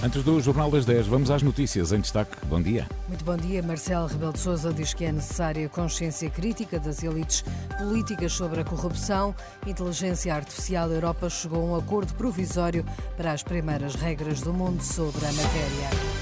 Antes 0.00 0.22
do 0.22 0.40
Jornal 0.40 0.70
das 0.70 0.84
10, 0.84 1.08
vamos 1.08 1.28
às 1.28 1.42
notícias 1.42 1.90
em 1.90 2.00
destaque. 2.00 2.30
Bom 2.46 2.62
dia. 2.62 2.86
Muito 3.08 3.24
bom 3.24 3.36
dia. 3.36 3.60
Marcelo 3.60 4.06
Rebelo 4.06 4.32
de 4.32 4.38
Sousa 4.38 4.72
diz 4.72 4.94
que 4.94 5.04
é 5.04 5.10
necessária 5.10 5.68
consciência 5.68 6.30
crítica 6.30 6.78
das 6.78 7.02
elites 7.02 7.44
políticas 7.76 8.32
sobre 8.32 8.60
a 8.60 8.64
corrupção. 8.64 9.34
Inteligência 9.66 10.32
Artificial 10.32 10.88
Europa 10.92 11.28
chegou 11.28 11.62
a 11.62 11.72
um 11.72 11.76
acordo 11.76 12.14
provisório 12.14 12.84
para 13.16 13.32
as 13.32 13.42
primeiras 13.42 13.96
regras 13.96 14.40
do 14.40 14.54
mundo 14.54 14.82
sobre 14.82 15.26
a 15.26 15.32
matéria. 15.32 16.17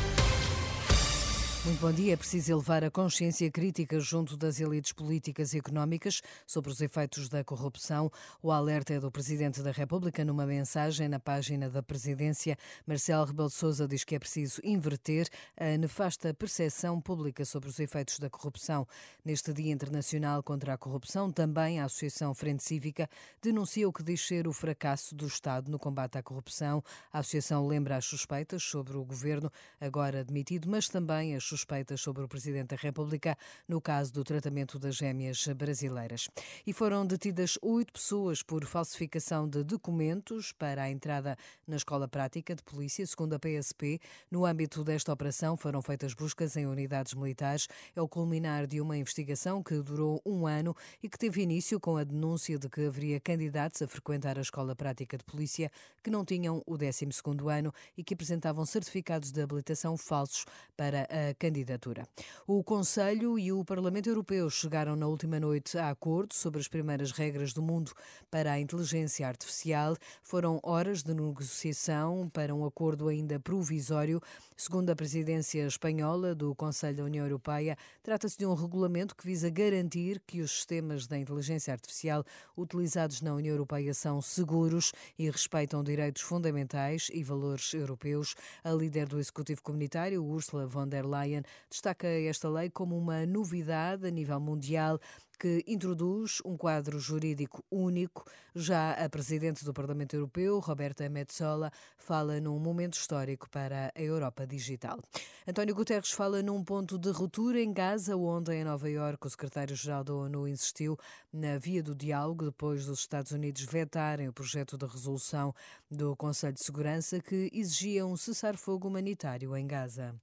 Muito 1.67 1.81
bom 1.81 1.91
dia. 1.91 2.13
É 2.13 2.17
preciso 2.17 2.53
elevar 2.53 2.85
a 2.85 2.91
consciência 2.93 3.51
crítica 3.51 3.99
junto 3.99 4.37
das 4.37 4.61
elites 4.61 4.93
políticas 4.93 5.53
e 5.53 5.59
económicas 5.59 6.23
sobre 6.47 6.71
os 6.71 6.81
efeitos 6.81 7.29
da 7.29 7.43
corrupção. 7.43 8.09
O 8.41 8.53
alerta 8.53 8.95
é 8.95 9.01
do 9.01 9.11
Presidente 9.11 9.61
da 9.61 9.73
República 9.73 10.25
numa 10.25 10.47
mensagem 10.47 11.09
na 11.09 11.19
página 11.19 11.69
da 11.69 11.83
Presidência. 11.83 12.57
Marcelo 12.87 13.25
Rebelo 13.25 13.49
de 13.49 13.57
Sousa 13.57 13.89
diz 13.89 14.05
que 14.05 14.15
é 14.15 14.19
preciso 14.21 14.61
inverter 14.63 15.29
a 15.57 15.77
nefasta 15.77 16.33
percepção 16.33 17.01
pública 17.01 17.45
sobre 17.45 17.69
os 17.69 17.81
efeitos 17.81 18.21
da 18.21 18.31
corrupção. 18.31 18.87
Neste 19.25 19.53
Dia 19.53 19.73
Internacional 19.73 20.45
contra 20.45 20.73
a 20.73 20.79
Corrupção, 20.79 21.33
também 21.33 21.81
a 21.81 21.87
Associação 21.87 22.33
Frente 22.33 22.63
Cívica 22.63 23.11
denuncia 23.43 23.89
o 23.89 23.93
que 23.93 24.05
diz 24.05 24.25
ser 24.25 24.47
o 24.47 24.53
fracasso 24.53 25.17
do 25.17 25.27
Estado 25.27 25.69
no 25.69 25.81
combate 25.81 26.17
à 26.17 26.23
corrupção. 26.23 26.81
A 27.13 27.19
associação 27.19 27.67
lembra 27.67 27.97
as 27.97 28.05
suspeitas 28.05 28.63
sobre 28.63 28.97
o 28.97 29.05
governo 29.05 29.51
agora 29.81 30.21
admitido, 30.21 30.69
mas 30.71 30.89
também 30.89 31.35
as 31.35 31.56
suspeitas 31.57 32.01
sobre 32.01 32.23
o 32.23 32.29
Presidente 32.29 32.69
da 32.69 32.77
República 32.77 33.37
no 33.67 33.81
caso 33.81 34.13
do 34.13 34.23
tratamento 34.23 34.79
das 34.79 34.97
gêmeas 34.97 35.47
brasileiras. 35.57 36.29
E 36.67 36.73
foram 36.73 37.07
detidas 37.07 37.59
oito 37.63 37.93
pessoas 37.93 38.43
por 38.43 38.65
falsificação 38.65 39.49
de 39.49 39.63
documentos 39.63 40.53
para 40.53 40.83
a 40.83 40.91
entrada 40.91 41.37
na 41.67 41.77
Escola 41.77 42.07
Prática 42.07 42.55
de 42.55 42.63
Polícia, 42.63 43.07
segundo 43.07 43.35
a 43.35 43.39
PSP. 43.39 43.99
No 44.31 44.45
âmbito 44.45 44.85
desta 44.85 45.13
operação 45.13 45.57
foram 45.57 45.81
feitas 45.81 46.13
buscas 46.13 46.57
em 46.57 46.67
unidades 46.67 47.15
militares. 47.15 47.69
É 47.95 48.01
o 48.01 48.09
culminar 48.09 48.67
de 48.67 48.81
uma 48.81 48.97
investigação 48.97 49.63
que 49.63 49.81
durou 49.81 50.21
um 50.25 50.47
ano 50.47 50.77
e 51.03 51.09
que 51.09 51.19
teve 51.19 51.43
início 51.43 51.81
com 51.81 51.97
a 51.97 52.05
denúncia 52.05 52.59
de 52.59 52.69
que 52.69 52.87
haveria 52.87 53.19
candidatos 53.19 53.81
a 53.83 53.89
frequentar 53.89 54.39
a 54.39 54.43
Escola 54.43 54.77
Prática 54.77 55.17
de 55.17 55.25
Polícia 55.25 55.71
que 56.03 56.11
não 56.11 56.25
tinham 56.25 56.63
o 56.67 56.77
12º 56.77 57.51
ano 57.51 57.73
e 57.97 58.05
que 58.05 58.15
apresentavam 58.15 58.65
certificados 58.67 59.33
de 59.33 59.41
habilitação 59.41 59.97
falsos 59.97 60.45
para 60.77 61.09
a 61.11 61.35
candidatura. 61.47 62.07
O 62.47 62.63
Conselho 62.65 63.39
e 63.39 63.53
o 63.53 63.65
Parlamento 63.65 64.09
Europeu 64.09 64.51
chegaram 64.51 64.97
na 64.97 65.07
última 65.07 65.39
noite 65.39 65.79
a 65.79 65.91
acordo 65.91 66.35
sobre 66.35 66.61
as 66.61 66.67
primeiras 66.67 67.13
regras 67.13 67.53
do 67.53 67.63
mundo 67.63 67.93
para 68.31 68.53
a 68.53 68.61
inteligência 68.61 69.27
artificial. 69.27 69.97
Foram 70.23 70.59
horas 70.63 71.05
de 71.05 71.15
negociação 71.15 72.29
para 72.29 72.53
um 72.55 72.65
acordo 72.65 73.09
ainda 73.09 73.39
provisório. 73.39 74.21
Segundo 74.57 74.91
a 74.91 74.97
presidência 74.97 75.67
espanhola 75.67 76.35
do 76.35 76.55
Conselho 76.55 76.97
da 76.97 77.05
União 77.05 77.25
Europeia, 77.25 77.77
trata-se 78.03 78.39
de 78.39 78.47
um 78.47 78.55
regulamento 78.55 79.15
que 79.15 79.27
visa 79.27 79.51
garantir 79.51 80.21
que 80.27 80.41
os 80.41 80.51
sistemas 80.51 81.07
da 81.07 81.19
inteligência 81.19 81.73
artificial 81.73 82.25
utilizados 82.57 83.21
na 83.21 83.35
União 83.35 83.53
Europeia 83.53 83.93
são 83.93 84.21
seguros 84.21 84.93
e 85.19 85.31
respeitam 85.31 85.85
direitos 85.85 86.23
fundamentais 86.23 87.09
e 87.13 87.23
valores 87.23 87.75
europeus. 87.75 88.35
A 88.65 88.71
líder 88.71 89.07
do 89.07 89.21
Executivo 89.21 89.63
Comunitário, 89.63 90.25
Ursula 90.25 90.67
von 90.67 90.89
der 90.89 91.05
Leyen, 91.05 91.36
destaca 91.71 92.07
esta 92.07 92.49
lei 92.49 92.71
como 92.71 92.97
uma 92.97 93.27
novidade 93.27 94.07
a 94.07 94.11
nível 94.11 94.41
mundial 94.41 95.01
que 95.39 95.63
introduz 95.67 96.41
um 96.45 96.57
quadro 96.57 96.99
jurídico 96.99 97.63
único. 97.71 98.25
Já 98.55 98.93
a 98.93 99.09
Presidente 99.09 99.65
do 99.65 99.73
Parlamento 99.73 100.15
Europeu, 100.15 100.59
Roberta 100.61 101.09
Metsola, 101.09 101.71
fala 101.99 102.41
num 102.41 102.59
momento 102.59 102.95
histórico 102.95 103.49
para 103.51 103.93
a 103.95 104.01
Europa 104.01 104.47
digital. 104.47 104.99
António 105.47 105.75
Guterres 105.75 106.11
fala 106.11 106.43
num 106.43 106.65
ponto 106.65 106.99
de 106.99 107.11
ruptura 107.11 107.61
em 107.61 107.73
Gaza, 107.73 108.17
onde 108.17 108.53
em 108.55 108.65
Nova 108.65 108.89
Iorque 108.89 109.27
o 109.27 109.31
secretário-geral 109.31 110.03
da 110.03 110.15
ONU 110.15 110.49
insistiu 110.49 110.99
na 111.33 111.59
via 111.59 111.83
do 111.83 111.95
diálogo 111.95 112.47
depois 112.47 112.87
dos 112.87 113.01
Estados 113.01 113.33
Unidos 113.33 113.63
vetarem 113.63 114.29
o 114.29 114.33
projeto 114.33 114.79
de 114.79 114.87
resolução 114.87 115.55
do 115.91 116.17
Conselho 116.17 116.55
de 116.55 116.65
Segurança 116.65 117.21
que 117.21 117.51
exigia 117.53 118.07
um 118.07 118.17
cessar-fogo 118.17 118.89
humanitário 118.89 119.55
em 119.57 119.67
Gaza. 119.67 120.15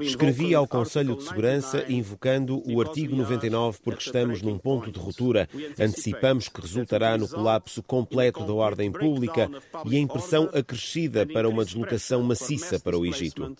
Escrevi 0.00 0.54
ao 0.54 0.66
Conselho 0.66 1.16
de 1.16 1.24
Segurança 1.24 1.84
invocando 1.88 2.62
o 2.70 2.80
artigo 2.80 3.16
99 3.16 3.78
porque 3.82 4.02
estamos 4.02 4.42
num 4.42 4.58
ponto 4.58 4.90
de 4.90 4.98
ruptura. 4.98 5.48
Antecipamos 5.78 6.48
que 6.48 6.60
resultará 6.60 7.16
no 7.16 7.28
colapso 7.28 7.82
completo 7.82 8.44
da 8.44 8.52
ordem 8.52 8.90
pública 8.90 9.50
e 9.84 9.96
em 9.96 10.06
pressão 10.06 10.50
acrescida 10.52 11.26
para 11.26 11.48
uma 11.48 11.64
deslocação 11.64 12.22
maciça 12.22 12.78
para 12.78 12.98
o 12.98 13.06
Egito. 13.06 13.56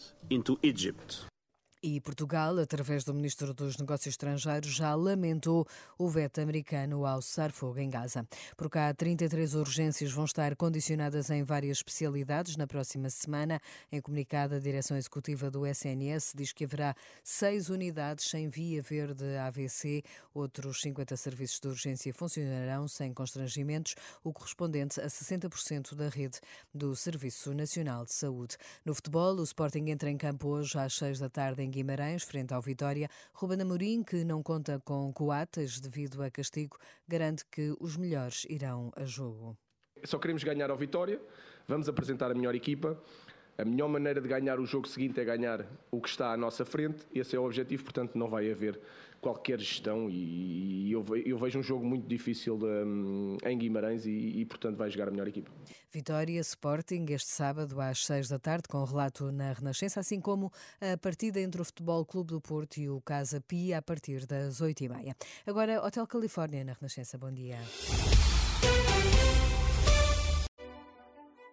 E 1.89 2.01
Portugal, 2.01 2.59
através 2.59 3.05
do 3.05 3.15
Ministro 3.15 3.55
dos 3.55 3.77
Negócios 3.77 4.15
Estrangeiros, 4.15 4.75
já 4.75 4.93
lamentou 4.97 5.65
o 5.97 6.09
veto 6.09 6.41
americano 6.41 7.07
ao 7.07 7.23
cessar 7.23 7.53
fogo 7.53 7.79
em 7.79 7.89
Gaza. 7.89 8.27
Por 8.57 8.69
cá, 8.69 8.93
33 8.93 9.55
urgências 9.55 10.11
vão 10.11 10.25
estar 10.25 10.57
condicionadas 10.57 11.31
em 11.31 11.45
várias 11.45 11.77
especialidades 11.77 12.57
na 12.57 12.67
próxima 12.67 13.09
semana. 13.09 13.61
Em 13.93 14.01
comunicado, 14.01 14.57
a 14.57 14.59
direção 14.59 14.97
executiva 14.97 15.49
do 15.49 15.65
SNS 15.65 16.33
diz 16.35 16.53
que 16.53 16.65
haverá 16.65 16.93
seis 17.23 17.69
unidades 17.69 18.29
sem 18.29 18.49
via 18.49 18.83
verde 18.83 19.37
AVC. 19.37 20.03
Outros 20.35 20.81
50 20.81 21.17
serviços 21.17 21.61
de 21.61 21.69
urgência 21.69 22.13
funcionarão 22.13 22.89
sem 22.89 23.15
constrangimentos, 23.15 23.95
o 24.25 24.33
correspondente 24.33 25.01
a 25.01 25.07
60% 25.07 25.95
da 25.95 26.09
rede 26.09 26.41
do 26.75 26.97
Serviço 26.97 27.55
Nacional 27.55 28.05
de 28.05 28.13
Saúde. 28.13 28.57
No 28.85 28.93
futebol, 28.93 29.37
o 29.37 29.45
Sporting 29.45 29.89
entra 29.89 30.11
em 30.11 30.17
campo 30.17 30.49
hoje 30.49 30.77
às 30.77 30.93
6 30.95 31.21
da 31.21 31.31
tarde 31.31 31.63
em 31.63 31.76
Guimarães, 31.77 32.23
frente 32.23 32.55
ao 32.55 32.63
Vitória. 32.63 33.07
Ruben 33.35 33.61
Amorim, 33.61 34.03
que 34.03 34.25
não 34.25 34.43
conta 34.43 34.81
com 34.83 35.13
coatas 35.13 35.79
devido 35.79 36.23
a 36.23 36.31
castigo, 36.31 36.79
garante 37.07 37.45
que 37.53 37.77
os 37.79 37.99
melhores 37.99 38.47
irão 38.49 38.91
a 38.97 39.05
jogo. 39.05 39.55
Só 40.03 40.19
queremos 40.19 40.43
ganhar 40.43 40.71
ao 40.71 40.77
Vitória, 40.79 41.21
vamos 41.69 41.87
apresentar 41.87 42.31
a 42.31 42.35
melhor 42.35 42.55
equipa. 42.55 42.99
A 43.59 43.65
melhor 43.65 43.89
maneira 43.89 44.21
de 44.21 44.29
ganhar 44.29 44.61
o 44.61 44.67
jogo 44.67 44.87
seguinte 44.87 45.19
é 45.19 45.25
ganhar 45.25 45.65
o 45.91 46.01
que 46.01 46.09
está 46.09 46.33
à 46.33 46.37
nossa 46.37 46.65
frente. 46.65 47.07
Esse 47.15 47.37
é 47.37 47.39
o 47.39 47.45
objetivo, 47.45 47.85
portanto, 47.85 48.17
não 48.17 48.29
vai 48.29 48.51
haver 48.51 48.79
qualquer 49.21 49.59
gestão. 49.59 50.09
E, 50.11 50.93
eu, 50.93 51.03
vejo 51.39 51.59
um 51.59 51.63
jogo 51.63 51.85
muito 51.85 52.07
difícil 52.07 52.59
hum, 52.63 53.39
em 53.45 53.57
Guimarães 53.57 54.05
e, 54.05 54.11
e, 54.11 54.45
portanto, 54.45 54.77
vai 54.77 54.91
jogar 54.91 55.09
a 55.09 55.11
melhor 55.11 55.27
equipa. 55.27 55.51
Vitória 55.91 56.39
Sporting 56.41 57.07
este 57.09 57.29
sábado 57.29 57.81
às 57.81 58.05
6 58.05 58.29
da 58.29 58.39
tarde, 58.39 58.69
com 58.69 58.85
relato 58.85 59.33
na 59.33 59.53
Renascença, 59.53 60.01
assim 60.01 60.21
como 60.21 60.53
a 60.81 60.97
partida 60.99 61.41
entre 61.41 61.61
o 61.61 61.65
Futebol 61.65 62.05
Clube 62.05 62.35
do 62.35 62.41
Porto 62.41 62.77
e 62.77 62.91
o 62.91 63.01
Casa 63.01 63.41
Pia 63.41 63.79
a 63.79 63.83
partir 63.83 64.27
das 64.27 64.61
8h30. 64.61 65.17
Agora, 65.47 65.83
Hotel 65.83 66.07
Califórnia 66.07 66.63
na 66.63 66.75
Renascença. 66.75 67.17
Bom 67.17 67.33
dia. 67.33 67.57